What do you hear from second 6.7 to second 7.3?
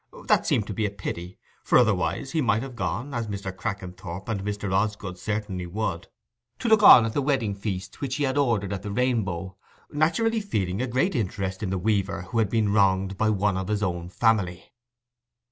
on at the